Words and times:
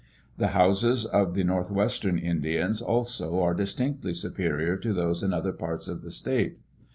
The 0.35 0.47
houses 0.57 1.05
of 1.05 1.35
the 1.35 1.43
northwestern 1.43 2.17
Indians 2.17 2.81
also 2.81 3.39
are 3.39 3.53
distinctly 3.53 4.15
superior 4.15 4.75
to 4.77 4.93
those 4.93 5.21
in 5.21 5.31
other 5.31 5.53
parts 5.53 5.87
of 5.87 6.01
the 6.01 6.09
state. 6.09 6.57